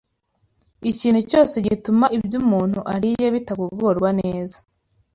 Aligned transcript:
Ikintu 0.91 1.21
cyose 1.29 1.55
gituma 1.67 2.05
ibyo 2.17 2.37
umuntu 2.43 2.79
ariye 2.93 3.25
bitagogorwa 3.35 4.09
neza 4.21 4.57